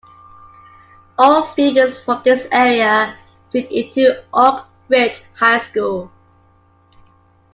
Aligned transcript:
All 1.15 1.43
students 1.43 1.95
from 1.95 2.23
this 2.25 2.47
area 2.51 3.15
feed 3.51 3.67
into 3.71 4.23
Oak 4.33 4.65
Ridge 4.89 5.21
High 5.35 5.59
School. 5.59 6.09